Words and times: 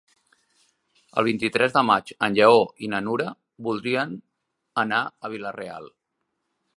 El 1.21 1.25
vint-i-tres 1.27 1.75
de 1.75 1.83
maig 1.89 2.13
en 2.27 2.37
Lleó 2.39 2.57
i 2.87 2.89
na 2.95 3.03
Nura 3.09 3.27
voldrien 3.67 4.15
anar 4.85 5.03
a 5.29 5.35
Vila-real. 5.35 5.87